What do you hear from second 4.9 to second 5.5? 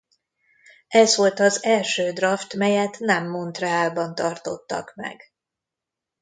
meg.